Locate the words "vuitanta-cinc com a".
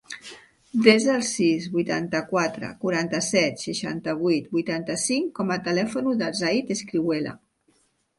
4.55-5.59